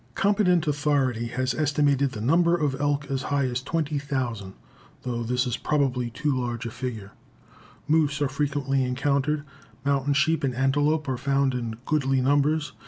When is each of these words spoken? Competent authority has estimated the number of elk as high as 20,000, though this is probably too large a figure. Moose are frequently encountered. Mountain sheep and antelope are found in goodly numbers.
Competent 0.15 0.65
authority 0.65 1.27
has 1.27 1.53
estimated 1.53 2.09
the 2.13 2.21
number 2.21 2.55
of 2.57 2.81
elk 2.81 3.05
as 3.11 3.21
high 3.21 3.45
as 3.45 3.61
20,000, 3.61 4.55
though 5.03 5.21
this 5.21 5.45
is 5.45 5.57
probably 5.57 6.09
too 6.09 6.35
large 6.35 6.65
a 6.65 6.71
figure. 6.71 7.11
Moose 7.87 8.19
are 8.19 8.27
frequently 8.27 8.83
encountered. 8.83 9.43
Mountain 9.85 10.13
sheep 10.13 10.43
and 10.43 10.55
antelope 10.55 11.07
are 11.07 11.17
found 11.19 11.53
in 11.53 11.75
goodly 11.85 12.19
numbers. 12.19 12.71